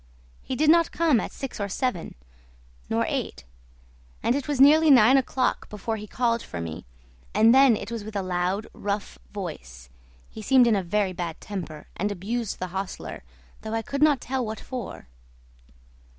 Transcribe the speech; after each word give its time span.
He 0.41 0.55
did 0.55 0.71
not 0.71 0.91
come 0.91 1.19
at 1.19 1.31
six 1.31 1.59
nor 1.59 1.69
seven, 1.69 2.15
nor 2.89 3.05
eight, 3.07 3.43
and 4.23 4.33
it 4.33 4.47
was 4.47 4.59
nearly 4.59 4.89
nine 4.89 5.15
o'clock 5.15 5.69
before 5.69 5.95
he 5.95 6.07
called 6.07 6.41
for 6.41 6.59
me, 6.59 6.85
and 7.35 7.53
then 7.53 7.77
it 7.77 7.91
was 7.91 8.03
with 8.03 8.15
a 8.15 8.23
loud, 8.23 8.65
rough 8.73 9.19
voice. 9.31 9.89
He 10.27 10.41
seemed 10.41 10.65
in 10.65 10.75
a 10.75 10.81
very 10.81 11.13
bad 11.13 11.39
temper, 11.39 11.85
and 11.95 12.11
abused 12.11 12.57
the 12.57 12.69
hostler, 12.69 13.21
though 13.61 13.75
I 13.75 13.83
could 13.83 14.01
not 14.01 14.19
tell 14.19 14.43
what 14.43 14.59
for. 14.59 15.05